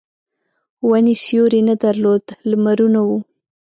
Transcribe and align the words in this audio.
ونې 0.87 1.15
سیوری 1.23 1.61
نه 1.69 1.75
درلود 1.83 2.23
لمرونه 2.49 2.99
وو. 3.07 3.17